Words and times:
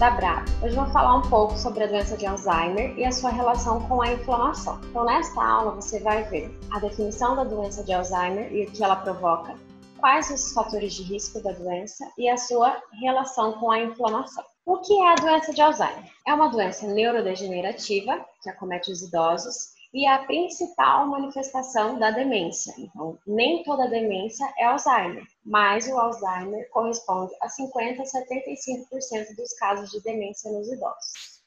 da 0.00 0.12
BRAB. 0.12 0.46
Hoje 0.62 0.74
vou 0.74 0.86
falar 0.86 1.16
um 1.16 1.28
pouco 1.28 1.58
sobre 1.58 1.84
a 1.84 1.86
doença 1.86 2.16
de 2.16 2.24
Alzheimer 2.24 2.98
e 2.98 3.04
a 3.04 3.12
sua 3.12 3.28
relação 3.28 3.86
com 3.86 4.00
a 4.00 4.10
inflamação. 4.10 4.80
Então, 4.84 5.04
nesta 5.04 5.44
aula, 5.44 5.72
você 5.72 6.00
vai 6.00 6.22
ver 6.24 6.58
a 6.70 6.78
definição 6.78 7.36
da 7.36 7.44
doença 7.44 7.84
de 7.84 7.92
Alzheimer 7.92 8.50
e 8.50 8.64
o 8.64 8.70
que 8.70 8.82
ela 8.82 8.96
provoca, 8.96 9.54
quais 9.98 10.30
os 10.30 10.54
fatores 10.54 10.94
de 10.94 11.02
risco 11.02 11.42
da 11.42 11.52
doença 11.52 12.10
e 12.16 12.30
a 12.30 12.38
sua 12.38 12.82
relação 12.98 13.52
com 13.60 13.70
a 13.70 13.78
inflamação. 13.78 14.42
O 14.64 14.78
que 14.78 14.94
é 14.94 15.12
a 15.12 15.16
doença 15.16 15.52
de 15.52 15.60
Alzheimer? 15.60 16.10
É 16.26 16.32
uma 16.32 16.48
doença 16.48 16.86
neurodegenerativa 16.86 18.24
que 18.42 18.48
acomete 18.48 18.90
os 18.90 19.02
idosos 19.02 19.74
e 19.92 20.06
a 20.06 20.24
principal 20.24 21.06
manifestação 21.06 21.98
da 21.98 22.10
demência. 22.10 22.72
Então, 22.78 23.18
nem 23.26 23.62
toda 23.64 23.88
demência 23.88 24.46
é 24.56 24.64
Alzheimer, 24.64 25.24
mas 25.44 25.88
o 25.88 25.98
Alzheimer 25.98 26.68
corresponde 26.70 27.32
a 27.40 27.48
50 27.48 28.02
a 28.02 28.04
75% 28.04 29.36
dos 29.36 29.52
casos 29.54 29.90
de 29.90 30.00
demência 30.02 30.50
nos 30.52 30.70
idosos. 30.70 31.40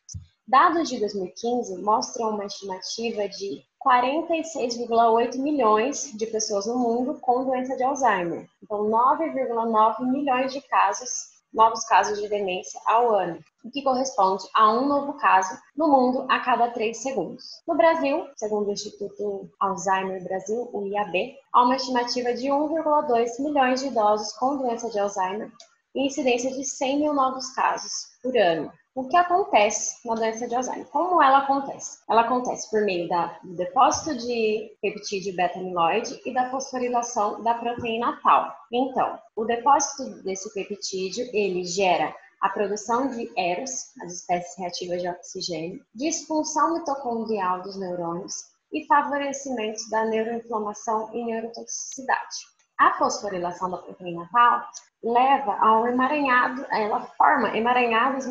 Dados 0.46 0.90
de 0.90 1.00
2015 1.00 1.82
mostram 1.82 2.32
uma 2.32 2.46
estimativa 2.46 3.30
de 3.30 3.64
46,8 3.86 5.38
milhões 5.38 6.12
de 6.14 6.28
pessoas 6.28 6.66
no 6.66 6.78
mundo 6.78 7.18
com 7.22 7.46
doença 7.46 7.78
de 7.78 7.84
Alzheimer. 7.84 8.50
Então, 8.62 8.84
9,9 8.90 10.06
milhões 10.12 10.52
de 10.52 10.62
casos 10.62 11.33
novos 11.54 11.86
casos 11.86 12.20
de 12.20 12.28
demência 12.28 12.80
ao 12.86 13.16
ano, 13.16 13.40
o 13.64 13.70
que 13.70 13.84
corresponde 13.84 14.44
a 14.54 14.72
um 14.74 14.88
novo 14.88 15.14
caso 15.14 15.56
no 15.78 15.88
mundo 15.88 16.26
a 16.30 16.40
cada 16.40 16.72
três 16.72 17.02
segundos. 17.02 17.44
No 17.68 17.76
Brasil, 17.76 18.28
segundo 18.36 18.70
o 18.70 18.74
Instituto 18.74 19.50
Alzheimer 19.60 20.24
Brasil, 20.24 20.70
o 20.74 20.88
IAB, 20.88 21.36
há 21.54 21.64
uma 21.64 21.76
estimativa 21.76 22.34
de 22.34 22.48
1,2 22.48 23.40
milhões 23.40 23.82
de 23.82 23.88
idosos 23.88 24.34
com 24.34 24.58
doença 24.58 24.90
de 24.90 25.00
Alzheimer 25.00 25.52
e 25.96 26.08
incidência 26.08 26.52
de 26.52 26.66
100 26.66 27.00
mil 27.00 27.14
novos 27.14 27.50
casos 27.52 27.92
por 28.22 28.36
ano. 28.36 28.72
O 28.96 29.08
que 29.08 29.18
acontece 29.18 30.08
na 30.08 30.14
doença 30.14 30.48
de 30.48 30.54
Alzheimer? 30.54 30.86
Como 30.90 31.20
ela 31.20 31.40
acontece? 31.40 31.98
Ela 32.08 32.22
acontece 32.22 32.70
por 32.70 32.84
meio 32.84 33.10
da, 33.10 33.40
do 33.44 33.56
depósito 33.56 34.16
de 34.16 34.72
peptídeo 34.84 35.36
beta-amiloide 35.36 36.22
e 36.24 36.32
da 36.32 36.52
fosforilação 36.52 37.42
da 37.42 37.56
proteína 37.56 38.20
tal. 38.22 38.56
Então, 38.72 39.20
o 39.36 39.46
depósito 39.46 40.22
desse 40.22 40.54
peptídeo, 40.54 41.28
ele 41.34 41.64
gera 41.66 42.16
a 42.40 42.50
produção 42.50 43.08
de 43.08 43.32
EROS, 43.36 43.98
as 44.04 44.14
espécies 44.14 44.60
reativas 44.60 45.02
de 45.02 45.08
oxigênio, 45.08 45.84
disfunção 45.96 46.76
mitocondrial 46.76 47.64
dos 47.64 47.76
neurônios 47.76 48.52
e 48.72 48.86
favorecimento 48.86 49.90
da 49.90 50.06
neuroinflamação 50.06 51.10
e 51.14 51.26
neurotoxicidade. 51.26 52.53
A 52.84 52.92
fosforilação 52.96 53.72
da 53.72 53.78
proteína 53.78 54.28
tal 54.30 54.62
leva 55.02 55.56
ao 55.62 55.88
emaranhado, 55.88 56.66
ela 56.70 57.00
forma 57.18 57.56
emaranhados 57.56 58.26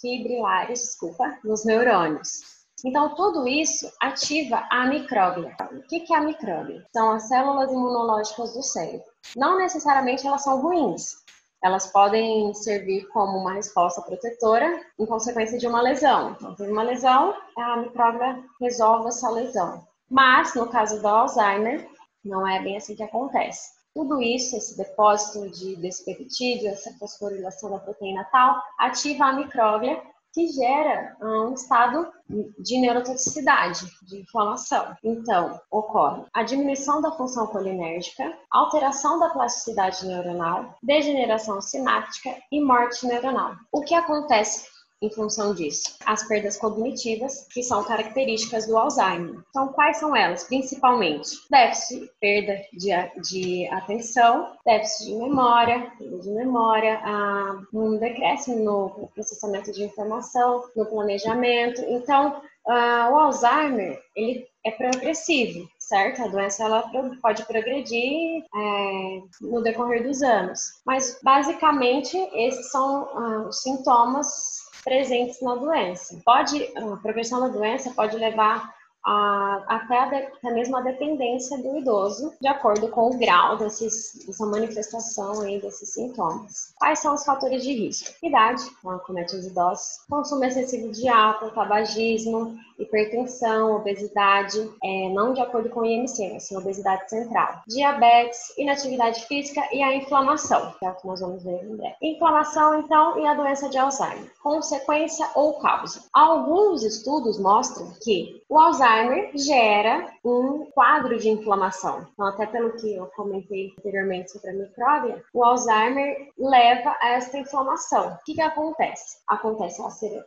fibrilares, 0.00 0.80
desculpa, 0.80 1.38
nos 1.44 1.64
neurônios. 1.64 2.40
Então, 2.84 3.14
tudo 3.14 3.46
isso 3.46 3.88
ativa 4.00 4.66
a 4.68 4.86
micróglia. 4.86 5.54
O 5.70 5.82
que 5.82 6.12
é 6.12 6.16
a 6.16 6.20
micróglia? 6.20 6.84
São 6.92 7.12
as 7.12 7.28
células 7.28 7.70
imunológicas 7.70 8.54
do 8.54 8.62
cérebro. 8.64 9.06
Não 9.36 9.56
necessariamente 9.56 10.26
elas 10.26 10.42
são 10.42 10.60
ruins. 10.60 11.14
Elas 11.62 11.86
podem 11.86 12.52
servir 12.54 13.06
como 13.10 13.38
uma 13.38 13.52
resposta 13.52 14.02
protetora 14.02 14.80
em 14.98 15.06
consequência 15.06 15.56
de 15.56 15.68
uma 15.68 15.80
lesão. 15.80 16.32
Então, 16.32 16.56
teve 16.56 16.72
uma 16.72 16.82
lesão, 16.82 17.36
a 17.56 17.76
micróglia 17.76 18.42
resolve 18.60 19.10
essa 19.10 19.30
lesão. 19.30 19.86
Mas, 20.10 20.56
no 20.56 20.66
caso 20.66 21.00
do 21.00 21.06
Alzheimer, 21.06 21.88
não 22.24 22.46
é 22.46 22.60
bem 22.62 22.76
assim 22.76 22.94
que 22.94 23.02
acontece. 23.02 23.82
Tudo 23.94 24.22
isso, 24.22 24.56
esse 24.56 24.76
depósito 24.76 25.50
de, 25.50 25.76
desse 25.76 26.04
peptídeo, 26.04 26.68
essa 26.68 26.92
fosforilação 26.98 27.70
da 27.70 27.78
proteína 27.78 28.24
tal, 28.32 28.62
ativa 28.78 29.26
a 29.26 29.32
micróglia, 29.34 30.02
que 30.32 30.48
gera 30.48 31.14
um 31.20 31.52
estado 31.52 32.10
de 32.58 32.80
neurotoxicidade, 32.80 33.84
de 34.02 34.20
inflamação. 34.22 34.96
Então, 35.04 35.60
ocorre 35.70 36.24
a 36.32 36.42
diminuição 36.42 37.02
da 37.02 37.12
função 37.12 37.46
colinérgica, 37.48 38.34
alteração 38.50 39.18
da 39.18 39.28
plasticidade 39.28 40.06
neuronal, 40.06 40.74
degeneração 40.82 41.60
sináptica 41.60 42.34
e 42.50 42.62
morte 42.62 43.06
neuronal. 43.06 43.54
O 43.70 43.82
que 43.82 43.94
acontece 43.94 44.66
em 45.02 45.10
função 45.10 45.52
disso? 45.54 45.96
As 46.06 46.26
perdas 46.26 46.56
cognitivas, 46.56 47.46
que 47.52 47.62
são 47.62 47.82
características 47.84 48.66
do 48.66 48.78
Alzheimer. 48.78 49.42
Então, 49.50 49.68
quais 49.68 49.98
são 49.98 50.14
elas? 50.14 50.44
Principalmente 50.44 51.30
déficit, 51.50 52.10
perda 52.20 52.62
de, 52.72 52.90
de 53.20 53.68
atenção, 53.68 54.56
déficit 54.64 55.10
de 55.10 55.16
memória, 55.16 55.92
perda 55.98 56.18
de 56.18 56.30
memória, 56.30 57.00
ah, 57.04 57.60
um 57.74 57.98
decréscimo 57.98 58.64
no 58.64 59.08
processamento 59.08 59.72
de 59.72 59.82
informação, 59.82 60.62
no 60.76 60.86
planejamento. 60.86 61.82
Então, 61.88 62.40
o 62.64 63.18
Alzheimer, 63.18 64.00
ele 64.14 64.46
é 64.64 64.70
progressivo, 64.70 65.68
certo? 65.78 66.22
A 66.22 66.28
doença 66.28 66.64
ela 66.64 66.88
pode 67.20 67.44
progredir 67.46 68.44
é, 68.54 69.22
no 69.40 69.60
decorrer 69.62 70.04
dos 70.04 70.22
anos, 70.22 70.80
mas 70.86 71.18
basicamente 71.22 72.16
esses 72.34 72.70
são 72.70 73.08
ah, 73.12 73.46
os 73.48 73.60
sintomas 73.62 74.70
presentes 74.82 75.40
na 75.40 75.54
doença. 75.54 76.20
Pode, 76.24 76.70
a 76.76 76.96
progressão 76.96 77.40
da 77.40 77.48
doença 77.48 77.92
pode 77.92 78.16
levar 78.16 78.74
a, 79.04 79.64
até, 79.66 79.98
a 79.98 80.06
de, 80.06 80.16
até 80.16 80.50
mesmo 80.52 80.76
a 80.76 80.80
dependência 80.80 81.58
do 81.58 81.76
idoso, 81.76 82.32
de 82.40 82.48
acordo 82.48 82.88
com 82.88 83.08
o 83.08 83.18
grau 83.18 83.56
desses, 83.56 84.24
dessa 84.26 84.46
manifestação 84.46 85.42
desses 85.58 85.92
sintomas. 85.92 86.72
Quais 86.78 86.98
são 86.98 87.14
os 87.14 87.24
fatores 87.24 87.62
de 87.62 87.72
risco? 87.72 88.14
Idade, 88.22 88.62
então, 88.78 88.98
comete 89.00 89.34
os 89.34 89.46
idosos, 89.46 90.04
consumo 90.08 90.44
excessivo 90.44 90.90
de 90.90 91.08
álcool, 91.08 91.50
tabagismo, 91.50 92.56
hipertensão, 92.78 93.76
obesidade, 93.76 94.58
é, 94.82 95.08
não 95.10 95.32
de 95.32 95.40
acordo 95.40 95.68
com 95.70 95.80
o 95.80 95.86
IMC, 95.86 96.30
mas 96.32 96.44
sim 96.44 96.56
obesidade 96.56 97.08
central, 97.08 97.62
diabetes, 97.66 98.56
inatividade 98.58 99.24
física 99.26 99.62
e 99.72 99.82
a 99.82 99.94
inflamação, 99.94 100.72
que 100.78 100.84
é 100.84 100.90
o 100.90 100.94
que 100.94 101.06
nós 101.06 101.20
vamos 101.20 101.42
ver 101.42 101.64
em 101.64 101.76
breve. 101.76 101.96
Inflamação, 102.02 102.80
então, 102.80 103.18
e 103.18 103.26
a 103.26 103.34
doença 103.34 103.68
de 103.68 103.78
Alzheimer, 103.78 104.30
consequência 104.42 105.28
ou 105.34 105.58
causa. 105.60 106.02
Alguns 106.12 106.82
estudos 106.82 107.38
mostram 107.38 107.92
que 108.02 108.41
o 108.52 108.58
Alzheimer 108.58 109.30
gera 109.34 110.12
um 110.22 110.66
quadro 110.74 111.18
de 111.18 111.30
inflamação. 111.30 112.06
Então, 112.12 112.26
até 112.26 112.44
pelo 112.44 112.74
que 112.74 112.94
eu 112.94 113.06
comentei 113.16 113.72
anteriormente 113.78 114.30
sobre 114.30 114.50
a 114.50 114.52
micróbia, 114.52 115.24
o 115.32 115.42
Alzheimer 115.42 116.28
leva 116.38 116.94
a 117.00 117.12
essa 117.12 117.38
inflamação. 117.38 118.08
O 118.08 118.24
que, 118.26 118.34
que 118.34 118.42
acontece? 118.42 119.16
Acontece 119.26 119.80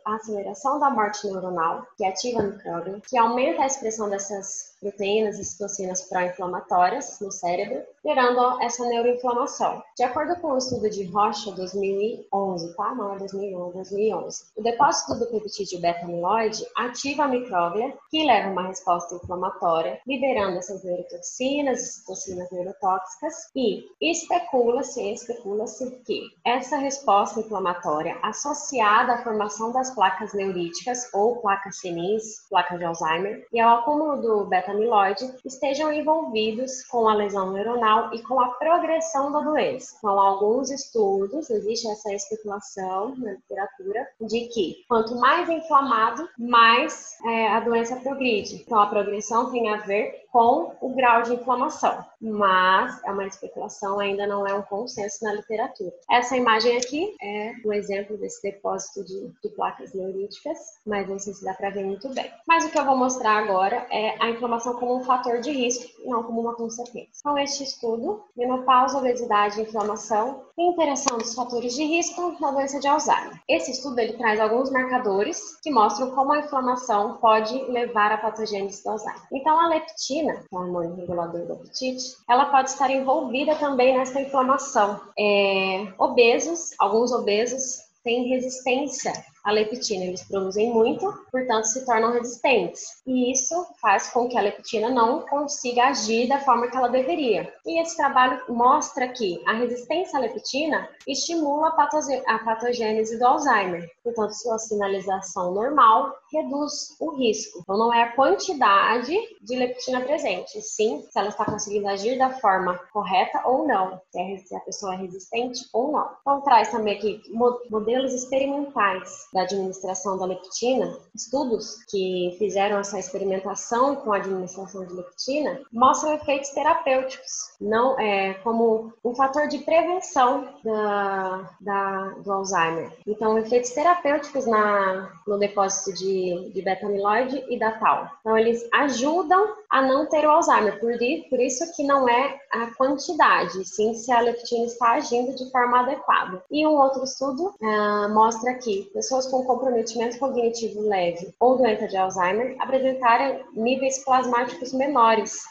a 0.04 0.14
aceleração 0.16 0.80
da 0.80 0.90
morte 0.90 1.24
neuronal, 1.24 1.86
que 1.96 2.04
ativa 2.04 2.40
a 2.40 2.46
micróbio, 2.46 3.00
que 3.08 3.16
aumenta 3.16 3.62
a 3.62 3.66
expressão 3.66 4.10
dessas 4.10 4.74
proteínas 4.80 5.38
e 5.38 5.44
citocinas 5.44 6.02
pró-inflamatórias 6.02 7.18
no 7.20 7.30
cérebro, 7.30 7.82
gerando 8.04 8.60
essa 8.60 8.84
neuroinflamação. 8.86 9.82
De 9.96 10.02
acordo 10.02 10.36
com 10.40 10.52
o 10.52 10.58
estudo 10.58 10.90
de 10.90 11.04
Rocha 11.04 11.52
2011, 11.52 12.76
tá? 12.76 12.94
Não 12.94 13.14
é 13.14 13.18
2011, 13.18 13.74
2011. 13.74 14.44
O 14.56 14.62
depósito 14.62 15.18
do 15.18 15.26
peptídeo 15.26 15.80
beta-amiloide 15.80 16.66
ativa 16.76 17.24
a 17.24 17.28
micróglia, 17.28 17.96
que 18.10 18.15
leva 18.24 18.50
uma 18.50 18.68
resposta 18.68 19.14
inflamatória, 19.14 20.00
liberando 20.06 20.58
essas 20.58 20.84
neurotoxinas 20.84 21.80
e 21.80 21.86
citocinas 21.86 22.50
neurotóxicas 22.50 23.50
e 23.54 23.84
especula-se, 24.00 25.02
especula-se 25.12 25.90
que 26.04 26.22
essa 26.44 26.76
resposta 26.76 27.40
inflamatória 27.40 28.18
associada 28.22 29.14
à 29.14 29.22
formação 29.22 29.72
das 29.72 29.94
placas 29.94 30.32
neuríticas 30.32 31.12
ou 31.12 31.36
placas 31.36 31.80
senis, 31.80 32.46
placas 32.48 32.78
de 32.78 32.84
Alzheimer, 32.84 33.46
e 33.52 33.60
ao 33.60 33.78
acúmulo 33.78 34.20
do 34.20 34.44
beta 34.46 34.72
amiloide 34.72 35.32
estejam 35.44 35.92
envolvidos 35.92 36.84
com 36.84 37.08
a 37.08 37.14
lesão 37.14 37.52
neuronal 37.52 38.12
e 38.14 38.22
com 38.22 38.40
a 38.40 38.50
progressão 38.50 39.32
da 39.32 39.40
doença. 39.40 39.96
Então, 39.98 40.18
alguns 40.18 40.70
estudos, 40.70 41.50
existe 41.50 41.88
essa 41.88 42.12
especulação 42.12 43.14
na 43.16 43.32
literatura, 43.32 44.06
de 44.20 44.48
que 44.48 44.84
quanto 44.88 45.16
mais 45.16 45.48
inflamado, 45.48 46.28
mais 46.38 47.16
é, 47.24 47.48
a 47.48 47.60
doença 47.60 47.96
progride. 48.06 48.54
Então, 48.54 48.78
a 48.78 48.86
progressão 48.86 49.50
tem 49.50 49.68
a 49.68 49.78
ver 49.78 50.25
com 50.36 50.76
o 50.82 50.90
grau 50.90 51.22
de 51.22 51.32
inflamação, 51.32 52.04
mas 52.20 53.02
é 53.04 53.10
uma 53.10 53.26
especulação, 53.26 53.98
ainda 53.98 54.26
não 54.26 54.46
é 54.46 54.52
um 54.52 54.60
consenso 54.60 55.24
na 55.24 55.32
literatura. 55.32 55.90
Essa 56.10 56.36
imagem 56.36 56.76
aqui 56.76 57.16
é 57.22 57.54
um 57.64 57.72
exemplo 57.72 58.18
desse 58.18 58.42
depósito 58.42 59.02
de, 59.02 59.32
de 59.42 59.48
placas 59.56 59.94
neuríticas, 59.94 60.58
mas 60.86 61.08
não 61.08 61.18
sei 61.18 61.32
se 61.32 61.42
dá 61.42 61.54
para 61.54 61.70
ver 61.70 61.86
muito 61.86 62.10
bem. 62.10 62.30
Mas 62.46 62.66
o 62.66 62.70
que 62.70 62.78
eu 62.78 62.84
vou 62.84 62.98
mostrar 62.98 63.38
agora 63.38 63.86
é 63.90 64.14
a 64.22 64.28
inflamação 64.28 64.74
como 64.74 64.98
um 64.98 65.04
fator 65.04 65.40
de 65.40 65.50
risco, 65.52 65.90
não 66.04 66.22
como 66.22 66.42
uma 66.42 66.54
consequência. 66.54 67.08
Então, 67.18 67.38
este 67.38 67.64
estudo, 67.64 68.22
menopausa, 68.36 68.98
obesidade 68.98 69.58
e 69.58 69.62
inflamação, 69.62 70.44
interação 70.58 71.16
dos 71.16 71.34
fatores 71.34 71.74
de 71.74 71.82
risco 71.82 72.36
na 72.40 72.50
doença 72.50 72.78
de 72.78 72.86
Alzheimer. 72.86 73.40
Esse 73.48 73.70
estudo 73.70 73.98
ele 73.98 74.18
traz 74.18 74.38
alguns 74.38 74.70
marcadores 74.70 75.58
que 75.62 75.70
mostram 75.70 76.10
como 76.10 76.32
a 76.32 76.40
inflamação 76.40 77.16
pode 77.16 77.54
levar 77.70 78.12
à 78.12 78.18
patogênese 78.18 78.84
do 78.84 78.90
Alzheimer. 78.90 79.22
Então, 79.32 79.58
a 79.58 79.68
leptina 79.68 80.25
leptina, 80.26 80.34
que 80.48 80.54
é 80.54 80.58
hormônio 80.58 80.96
regulador 80.96 81.46
do 81.46 81.52
apetite, 81.54 82.16
ela 82.28 82.46
pode 82.46 82.70
estar 82.70 82.90
envolvida 82.90 83.54
também 83.56 83.96
nessa 83.96 84.20
inflamação. 84.20 85.00
É, 85.18 85.86
obesos, 85.98 86.70
alguns 86.78 87.12
obesos 87.12 87.78
têm 88.02 88.28
resistência 88.28 89.12
a 89.46 89.52
leptina 89.52 90.04
eles 90.04 90.24
produzem 90.24 90.72
muito, 90.72 91.06
portanto 91.30 91.66
se 91.66 91.86
tornam 91.86 92.12
resistentes. 92.12 93.00
E 93.06 93.30
isso 93.30 93.54
faz 93.80 94.10
com 94.10 94.28
que 94.28 94.36
a 94.36 94.40
leptina 94.40 94.90
não 94.90 95.20
consiga 95.20 95.84
agir 95.84 96.28
da 96.28 96.40
forma 96.40 96.68
que 96.68 96.76
ela 96.76 96.88
deveria. 96.88 97.52
E 97.64 97.80
esse 97.80 97.96
trabalho 97.96 98.42
mostra 98.48 99.06
que 99.08 99.40
a 99.46 99.52
resistência 99.52 100.18
à 100.18 100.20
leptina 100.20 100.88
estimula 101.06 101.68
a 101.68 102.38
patogênese 102.40 103.18
do 103.18 103.24
Alzheimer. 103.24 103.88
Portanto, 104.02 104.32
sua 104.32 104.58
sinalização 104.58 105.54
normal 105.54 106.12
reduz 106.32 106.96
o 106.98 107.10
risco. 107.12 107.60
Então, 107.60 107.78
não 107.78 107.94
é 107.94 108.02
a 108.02 108.12
quantidade 108.12 109.16
de 109.42 109.56
leptina 109.56 110.00
presente, 110.00 110.60
sim 110.60 111.06
se 111.08 111.18
ela 111.18 111.28
está 111.28 111.44
conseguindo 111.44 111.86
agir 111.88 112.18
da 112.18 112.30
forma 112.40 112.76
correta 112.92 113.42
ou 113.46 113.66
não, 113.66 114.00
se 114.10 114.56
a 114.56 114.60
pessoa 114.60 114.94
é 114.94 114.96
resistente 114.96 115.60
ou 115.72 115.92
não. 115.92 116.10
Então, 116.20 116.40
traz 116.40 116.70
também 116.70 116.96
aqui 116.96 117.22
modelos 117.70 118.12
experimentais 118.12 119.28
da 119.36 119.42
administração 119.42 120.16
da 120.16 120.24
leptina, 120.24 120.98
estudos 121.14 121.84
que 121.90 122.34
fizeram 122.38 122.78
essa 122.78 122.98
experimentação 122.98 123.96
com 123.96 124.14
a 124.14 124.16
administração 124.16 124.86
de 124.86 124.94
leptina 124.94 125.60
mostram 125.70 126.14
efeitos 126.14 126.48
terapêuticos, 126.50 127.54
não 127.60 128.00
é 128.00 128.32
como 128.42 128.94
um 129.04 129.14
fator 129.14 129.46
de 129.46 129.58
prevenção 129.58 130.48
da, 130.64 131.50
da, 131.60 132.08
do 132.24 132.32
Alzheimer. 132.32 132.90
Então, 133.06 133.36
efeitos 133.36 133.70
terapêuticos 133.72 134.46
na, 134.46 135.12
no 135.26 135.38
depósito 135.38 135.92
de, 135.98 136.50
de 136.54 136.62
beta-amiloide 136.62 137.44
e 137.50 137.58
da 137.58 137.72
tau. 137.72 138.10
Então, 138.20 138.38
eles 138.38 138.66
ajudam 138.72 139.54
a 139.68 139.82
não 139.82 140.06
ter 140.06 140.26
o 140.26 140.30
Alzheimer, 140.30 140.80
por, 140.80 140.92
por 141.28 141.40
isso 141.40 141.76
que 141.76 141.84
não 141.84 142.08
é 142.08 142.40
a 142.50 142.74
quantidade, 142.74 143.64
sim 143.68 143.94
se 143.94 144.10
a 144.10 144.20
leptina 144.20 144.64
está 144.64 144.92
agindo 144.92 145.34
de 145.34 145.50
forma 145.50 145.80
adequada. 145.80 146.42
E 146.50 146.66
um 146.66 146.76
outro 146.76 147.04
estudo 147.04 147.54
uh, 147.60 148.08
mostra 148.14 148.54
que 148.54 148.84
pessoas 148.94 149.25
pessoas 149.26 149.30
com 149.30 149.44
comprometimento 149.44 150.18
cognitivo 150.18 150.80
leve 150.88 151.34
ou 151.38 151.58
doença 151.58 151.86
de 151.86 151.96
Alzheimer 151.96 152.56
apresentarem 152.58 153.44
níveis 153.52 154.02
plasmáticos 154.04 154.72
menores 154.72 155.42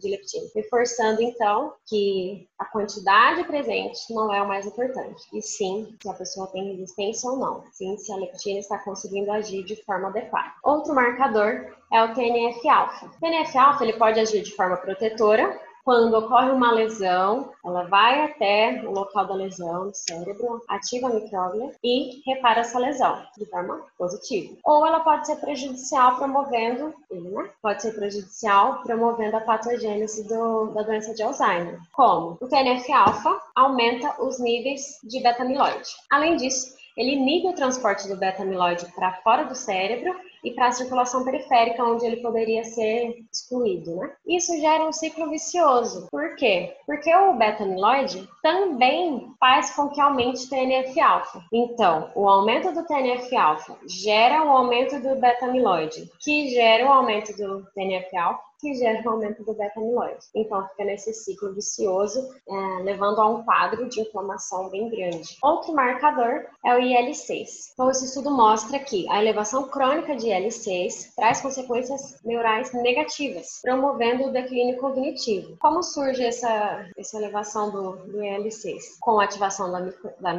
de 0.00 0.10
leptina, 0.10 0.48
reforçando 0.54 1.22
então 1.22 1.72
que 1.86 2.48
a 2.58 2.64
quantidade 2.64 3.44
presente 3.44 4.12
não 4.12 4.32
é 4.32 4.42
o 4.42 4.48
mais 4.48 4.66
importante, 4.66 5.22
e 5.32 5.40
sim 5.40 5.94
se 6.02 6.08
a 6.08 6.14
pessoa 6.14 6.46
tem 6.48 6.72
resistência 6.72 7.30
ou 7.30 7.38
não, 7.38 7.64
sim 7.72 7.96
se 7.96 8.12
a 8.12 8.16
leptina 8.16 8.58
está 8.58 8.78
conseguindo 8.78 9.30
agir 9.30 9.64
de 9.64 9.76
forma 9.84 10.08
adequada. 10.08 10.52
Outro 10.62 10.94
marcador 10.94 11.74
é 11.92 12.02
o 12.02 12.14
TNF-alfa. 12.14 13.06
O 13.06 13.20
TNF-alfa 13.20 13.84
ele 13.84 13.94
pode 13.94 14.18
agir 14.18 14.42
de 14.42 14.54
forma 14.54 14.76
protetora, 14.76 15.58
quando 15.84 16.14
ocorre 16.14 16.50
uma 16.50 16.72
lesão, 16.72 17.52
ela 17.62 17.84
vai 17.84 18.24
até 18.24 18.82
o 18.86 18.90
local 18.90 19.26
da 19.26 19.34
lesão, 19.34 19.84
no 19.84 19.94
cérebro, 19.94 20.62
ativa 20.66 21.08
a 21.08 21.14
micróglia 21.14 21.70
e 21.84 22.22
repara 22.26 22.60
essa 22.60 22.78
lesão 22.78 23.22
de 23.36 23.44
forma 23.46 23.82
positiva. 23.98 24.56
Ou 24.64 24.86
ela 24.86 25.00
pode 25.00 25.26
ser 25.26 25.36
prejudicial 25.36 26.16
promovendo, 26.16 26.94
né? 27.10 27.50
Pode 27.60 27.82
ser 27.82 27.92
prejudicial 27.92 28.82
promovendo 28.82 29.36
a 29.36 29.40
patogênese 29.40 30.26
do, 30.26 30.68
da 30.68 30.82
doença 30.82 31.14
de 31.14 31.22
Alzheimer. 31.22 31.78
Como? 31.92 32.38
O 32.40 32.48
TNF-alfa 32.48 33.38
aumenta 33.54 34.22
os 34.22 34.38
níveis 34.38 34.98
de 35.04 35.22
beta-amiloide. 35.22 35.90
Além 36.10 36.36
disso, 36.36 36.74
ele 36.96 37.12
inibe 37.12 37.48
o 37.48 37.54
transporte 37.54 38.08
do 38.08 38.16
beta-amiloide 38.16 38.86
para 38.94 39.14
fora 39.22 39.44
do 39.44 39.54
cérebro 39.54 40.14
e 40.44 40.52
para 40.52 40.68
a 40.68 40.72
circulação 40.72 41.24
periférica, 41.24 41.82
onde 41.82 42.04
ele 42.04 42.16
poderia 42.18 42.62
ser 42.64 43.24
excluído, 43.32 43.96
né? 43.96 44.12
Isso 44.26 44.56
gera 44.60 44.84
um 44.84 44.92
ciclo 44.92 45.30
vicioso. 45.30 46.06
Por 46.10 46.36
quê? 46.36 46.76
Porque 46.86 47.12
o 47.14 47.32
beta-amiloide 47.34 48.28
também 48.42 49.32
faz 49.40 49.74
com 49.74 49.88
que 49.88 50.00
aumente 50.00 50.44
o 50.44 50.50
TNF-alfa. 50.50 51.42
Então, 51.52 52.10
o 52.14 52.28
aumento 52.28 52.72
do 52.72 52.86
TNF-alfa 52.86 53.76
gera 53.88 54.42
um 54.42 54.50
aumento 54.50 55.00
do 55.00 55.16
beta-amiloide, 55.16 56.10
que 56.20 56.50
gera 56.50 56.86
um 56.86 56.92
aumento 56.92 57.34
do 57.36 57.64
TNF-alfa, 57.74 58.42
que 58.64 58.74
gera 58.74 59.02
um 59.06 59.12
aumento 59.12 59.44
do 59.44 59.52
beta-amiloide. 59.52 60.24
Então, 60.34 60.66
fica 60.68 60.84
nesse 60.84 61.12
ciclo 61.12 61.52
vicioso, 61.52 62.34
é, 62.48 62.82
levando 62.82 63.20
a 63.20 63.28
um 63.28 63.44
quadro 63.44 63.86
de 63.90 64.00
inflamação 64.00 64.70
bem 64.70 64.88
grande. 64.88 65.36
Outro 65.42 65.74
marcador 65.74 66.46
é 66.64 66.74
o 66.74 66.80
IL-6. 66.80 67.72
Então, 67.74 67.90
esse 67.90 68.06
estudo 68.06 68.30
mostra 68.30 68.78
que 68.78 69.06
a 69.10 69.20
elevação 69.20 69.68
crônica 69.68 70.16
de 70.16 70.28
IL-6 70.28 71.14
traz 71.14 71.42
consequências 71.42 72.18
neurais 72.24 72.72
negativas, 72.72 73.60
promovendo 73.62 74.24
o 74.24 74.32
declínio 74.32 74.78
cognitivo. 74.78 75.58
Como 75.58 75.82
surge 75.82 76.24
essa, 76.24 76.88
essa 76.96 77.18
elevação 77.18 77.70
do, 77.70 77.96
do 78.06 78.24
IL-6? 78.24 78.78
Com 78.98 79.20
a 79.20 79.24
ativação 79.24 79.70
da, 79.70 79.80
micro, 79.80 80.10
da 80.18 80.32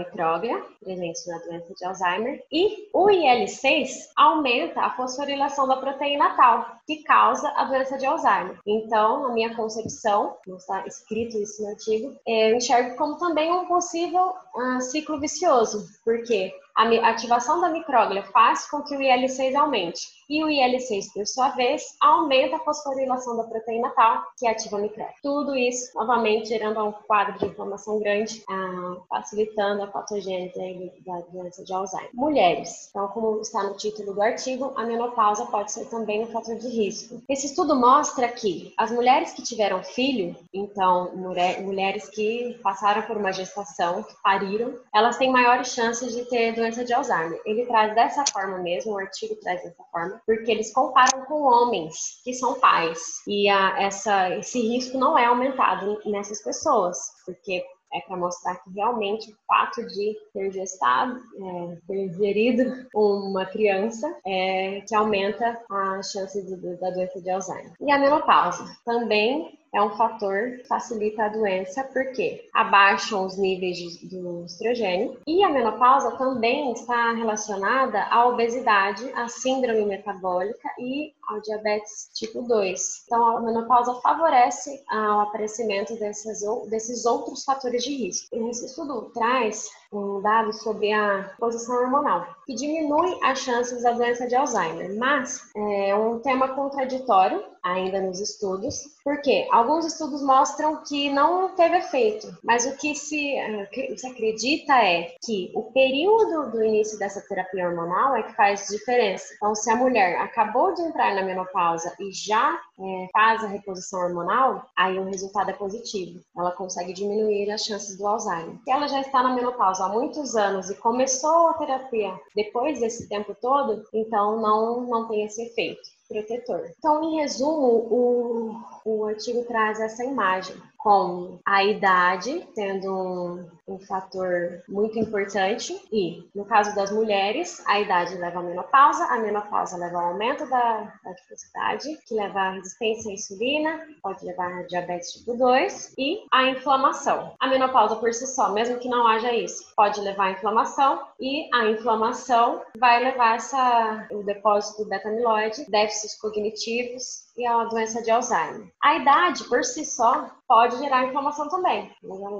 presente 0.84 1.28
na 1.28 1.38
doença 1.40 1.74
de 1.76 1.86
Alzheimer, 1.86 2.44
e 2.52 2.90
o 2.92 3.08
IL-6 3.08 3.90
aumenta 4.16 4.82
a 4.82 4.96
fosforilação 4.96 5.68
da 5.68 5.78
proteína 5.78 6.36
tal, 6.36 6.66
que 6.88 7.04
causa 7.04 7.50
a 7.50 7.66
doença 7.66 7.98
de 7.98 8.06
Alzheimer. 8.06 8.15
Alzheimer. 8.16 8.60
Então, 8.66 9.28
a 9.28 9.34
minha 9.34 9.56
concepção, 9.56 10.38
não 10.48 10.58
está 10.58 10.86
escrito 10.88 11.38
isso 11.38 11.62
no 11.62 11.70
artigo, 11.70 12.16
é, 12.28 12.52
eu 12.52 12.58
enxergo 12.58 12.96
como 12.96 13.18
também 13.18 13.52
um 13.52 13.66
possível 13.66 14.34
uh, 14.56 14.82
ciclo 14.82 15.20
vicioso, 15.20 15.86
porque 16.04 16.54
a 16.76 17.10
ativação 17.10 17.62
da 17.62 17.70
micróglia 17.70 18.24
faz 18.24 18.70
com 18.70 18.82
que 18.82 18.96
o 18.96 19.02
IL-6 19.02 19.56
aumente. 19.56 20.08
E 20.30 20.44
o 20.44 20.50
IL-6, 20.50 21.14
por 21.14 21.26
sua 21.28 21.50
vez, 21.50 21.96
aumenta 22.02 22.56
a 22.56 22.60
fosforilação 22.60 23.38
da 23.38 23.44
proteína 23.44 23.90
tal, 23.92 24.24
que 24.38 24.48
ativa 24.48 24.78
a 24.78 24.82
micróglia. 24.82 25.16
Tudo 25.22 25.56
isso, 25.56 25.92
novamente, 25.96 26.50
gerando 26.50 26.84
um 26.84 26.92
quadro 26.92 27.38
de 27.38 27.46
inflamação 27.46 28.00
grande, 28.00 28.44
ah, 28.50 28.98
facilitando 29.10 29.84
a 29.84 29.88
patogênese 29.88 30.92
da 31.06 31.20
doença 31.32 31.64
de 31.64 31.74
Alzheimer. 31.74 32.10
Mulheres. 32.14 32.88
Então, 32.90 33.08
como 33.10 33.40
está 33.42 33.64
no 33.64 33.76
título 33.76 34.14
do 34.14 34.22
artigo, 34.22 34.74
a 34.76 34.84
menopausa 34.84 35.46
pode 35.46 35.72
ser 35.72 35.86
também 35.86 36.24
um 36.24 36.28
fator 36.28 36.56
de 36.56 36.68
risco. 36.68 37.22
Esse 37.30 37.48
estudo 37.48 37.76
mostra 37.76 38.28
que 38.28 38.74
as 38.78 38.92
mulheres 38.92 39.34
que 39.34 39.44
tiveram 39.44 39.84
filho, 39.84 40.36
então, 40.54 41.16
mulher, 41.16 41.62
mulheres 41.62 42.10
que 42.10 42.60
passaram 42.64 43.04
por 43.04 43.18
uma 43.18 43.32
gestação, 43.32 44.04
que 44.04 44.16
pariram, 44.24 44.74
elas 44.94 45.18
têm 45.18 45.32
maiores 45.32 45.68
chances 45.70 46.14
de 46.16 46.26
ter 46.26 46.54
doença 46.54 46.84
de 46.84 46.94
Alzheimer. 46.94 47.40
Ele 47.46 47.66
traz 47.66 47.94
dessa 47.94 48.24
forma 48.32 48.58
mesmo, 48.58 48.94
o 48.94 48.98
artigo 48.98 49.36
traz 49.36 49.62
dessa 49.64 49.84
forma, 49.92 50.15
porque 50.26 50.52
eles 50.52 50.74
comparam 50.74 51.26
com 51.26 51.44
homens 51.44 52.22
que 52.24 52.34
são 52.34 52.60
pais. 52.60 53.00
E 53.28 53.50
a, 53.50 53.82
essa, 53.82 54.30
esse 54.38 54.60
risco 54.60 54.98
não 54.98 55.18
é 55.18 55.26
aumentado 55.26 56.00
nessas 56.06 56.44
pessoas, 56.44 56.98
porque 57.26 57.64
é 57.94 58.02
para 58.02 58.18
mostrar 58.18 58.56
que 58.58 58.70
realmente 58.72 59.32
o 59.32 59.36
fato 59.48 59.86
de 59.88 60.18
ter 60.34 60.52
gestado, 60.52 61.18
é, 61.18 61.78
ter 61.88 62.14
gerido 62.14 62.88
uma 62.94 63.46
criança, 63.46 64.14
é, 64.26 64.82
que 64.82 64.94
aumenta 64.94 65.60
a 65.70 66.02
chance 66.04 66.42
de, 66.44 66.56
da 66.78 66.90
doença 66.90 67.22
de 67.22 67.30
Alzheimer. 67.30 67.74
E 67.80 67.92
a 67.92 67.98
menopausa 67.98 68.66
também 68.84 69.58
é 69.76 69.82
um 69.82 69.90
fator 69.98 70.58
que 70.58 70.68
facilita 70.68 71.26
a 71.26 71.30
doença, 71.30 71.84
porque 71.84 72.48
abaixam 72.54 73.26
os 73.26 73.38
níveis 73.38 73.78
de, 73.78 74.08
do 74.08 74.46
estrogênio. 74.46 75.20
E 75.28 75.44
a 75.44 75.50
menopausa 75.50 76.12
também 76.12 76.72
está 76.72 77.12
relacionada 77.12 78.04
à 78.04 78.26
obesidade, 78.26 79.12
à 79.14 79.28
síndrome 79.28 79.86
metabólica 79.86 80.70
e 80.80 81.14
ao 81.28 81.42
diabetes 81.42 82.10
tipo 82.14 82.42
2. 82.44 83.04
Então, 83.06 83.38
a 83.38 83.42
menopausa 83.42 83.94
favorece 83.96 84.82
o 84.90 85.20
aparecimento 85.20 85.96
desses, 86.00 86.40
desses 86.70 87.06
outros 87.06 87.44
fatores 87.44 87.84
de 87.84 87.94
risco. 87.96 88.28
Esse 88.50 88.68
estudo 88.68 89.12
traz 89.14 89.70
um 89.98 90.22
dado 90.22 90.54
sobre 90.54 90.92
a 90.92 91.32
posição 91.40 91.76
hormonal, 91.76 92.26
que 92.46 92.54
diminui 92.54 93.18
as 93.24 93.40
chances 93.40 93.84
da 93.84 93.92
doença 93.92 94.28
de 94.28 94.36
Alzheimer, 94.36 94.96
mas 94.98 95.42
é 95.56 95.96
um 95.96 96.20
tema 96.20 96.50
contraditório 96.50 97.44
ainda 97.66 98.00
nos 98.00 98.20
estudos, 98.20 98.84
porque 99.04 99.48
alguns 99.52 99.86
estudos 99.88 100.22
mostram 100.22 100.84
que 100.84 101.10
não 101.10 101.56
teve 101.56 101.78
efeito, 101.78 102.28
mas 102.44 102.64
o 102.68 102.78
que 102.78 102.94
se, 102.94 103.34
uh, 103.34 103.98
se 103.98 104.06
acredita 104.06 104.74
é 104.74 105.16
que 105.26 105.52
o 105.56 105.64
período 105.72 106.52
do 106.52 106.64
início 106.64 107.00
dessa 107.00 107.22
terapia 107.22 107.68
hormonal 107.68 108.16
é 108.16 108.22
que 108.22 108.36
faz 108.36 108.68
diferença. 108.68 109.34
Então, 109.36 109.56
se 109.56 109.72
a 109.72 109.76
mulher 109.76 110.20
acabou 110.20 110.76
de 110.76 110.84
entrar 110.84 111.16
na 111.16 111.24
menopausa 111.24 111.92
e 112.00 112.12
já 112.12 112.60
é, 112.80 113.08
faz 113.12 113.44
a 113.44 113.48
reposição 113.48 114.00
hormonal, 114.02 114.70
aí 114.78 115.00
o 115.00 115.06
resultado 115.06 115.50
é 115.50 115.54
positivo. 115.54 116.20
Ela 116.38 116.52
consegue 116.52 116.94
diminuir 116.94 117.50
as 117.50 117.64
chances 117.64 117.98
do 117.98 118.06
Alzheimer. 118.06 118.58
Se 118.64 118.72
ela 118.72 118.88
já 118.88 119.02
está 119.02 119.24
na 119.24 119.34
menopausa 119.34 119.85
há 119.86 119.90
muitos 119.90 120.36
anos 120.36 120.70
e 120.70 120.76
começou 120.76 121.50
a 121.50 121.54
terapia 121.54 122.14
depois 122.36 122.80
desse 122.80 123.08
tempo 123.08 123.36
todo, 123.40 123.84
então 123.94 124.42
não, 124.42 124.82
não 124.82 125.08
tem 125.08 125.24
esse 125.24 125.44
efeito 125.44 125.96
protetor. 126.08 126.72
Então, 126.78 127.04
em 127.04 127.16
resumo, 127.18 127.68
o, 127.90 128.64
o 128.86 129.06
artigo 129.06 129.44
traz 129.46 129.80
essa 129.80 130.04
imagem 130.04 130.56
com 130.86 131.40
a 131.44 131.64
idade 131.64 132.48
sendo 132.54 133.44
um, 133.68 133.80
fator 133.80 134.62
muito 134.70 135.00
importante 135.00 135.76
e, 135.92 136.30
no 136.36 136.46
caso 136.46 136.76
das 136.76 136.92
mulheres, 136.92 137.64
a 137.66 137.80
idade 137.80 138.14
leva 138.14 138.40
à 138.40 138.44
menopausa, 138.44 139.04
a 139.06 139.18
menopausa 139.18 139.78
leva 139.78 139.98
ao 139.98 140.10
aumento 140.10 140.48
da 140.48 140.94
adiposidade, 141.04 141.98
que 142.06 142.14
leva 142.14 142.40
à 142.40 142.52
resistência 142.52 143.10
à 143.10 143.16
insulina, 143.16 143.82
pode 144.04 144.24
levar 144.24 144.60
a 144.60 144.62
diabetes 144.62 145.12
tipo 145.14 145.36
2 145.36 145.96
e 145.98 146.24
a 146.32 146.50
inflamação. 146.50 147.34
A 147.40 147.48
menopausa 147.48 147.96
por 147.96 148.14
si 148.14 148.28
só, 148.28 148.54
mesmo 148.54 148.78
que 148.78 148.88
não 148.88 149.08
haja 149.08 149.34
isso, 149.34 149.74
pode 149.76 150.00
levar 150.02 150.28
à 150.28 150.32
inflamação 150.34 151.02
e 151.20 151.50
a 151.52 151.68
inflamação 151.68 152.62
vai 152.78 153.04
levar 153.04 153.38
essa, 153.38 154.08
o 154.12 154.22
depósito 154.22 154.84
do 154.84 154.90
beta-amiloide, 154.90 155.66
déficits 155.68 156.16
cognitivos, 156.22 157.25
e 157.38 157.46
a 157.46 157.64
doença 157.66 158.02
de 158.02 158.12
Alzheimer. 158.12 158.72
A 158.82 158.96
idade, 158.96 159.44
por 159.46 159.64
si 159.64 159.86
só, 159.86 160.30
pode 160.48 160.78
gerar 160.78 161.08
inflamação 161.08 161.50
também, 161.50 161.92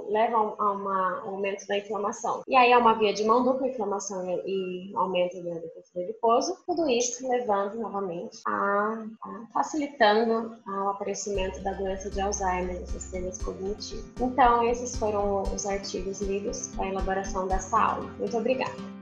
leva 0.08 0.36
a 0.36 0.72
um 0.72 0.88
aumento 1.28 1.66
da 1.66 1.78
inflamação. 1.78 2.42
E 2.46 2.56
aí 2.56 2.72
é 2.72 2.78
uma 2.78 2.94
via 2.94 3.12
de 3.12 3.24
mão 3.24 3.42
dupla, 3.42 3.68
inflamação 3.68 4.24
e 4.46 4.92
aumento 4.94 5.36
do 5.36 5.54
depósito 5.54 6.00
adiposo, 6.00 6.56
tudo 6.66 6.88
isso 6.88 7.28
levando 7.28 7.74
novamente 7.74 8.38
a, 8.46 9.04
a 9.22 9.46
facilitando 9.52 10.56
o 10.66 10.88
aparecimento 10.88 11.60
da 11.62 11.72
doença 11.72 12.10
de 12.10 12.20
Alzheimer 12.20 12.80
nos 12.80 12.90
sistemas 12.90 13.42
cognitivos. 13.42 14.04
Então, 14.20 14.62
esses 14.68 14.96
foram 14.96 15.42
os 15.42 15.66
artigos 15.66 16.20
lidos 16.20 16.68
para 16.76 16.86
a 16.86 16.88
elaboração 16.88 17.46
dessa 17.48 17.78
aula. 17.78 18.06
Muito 18.18 18.36
obrigada. 18.36 18.95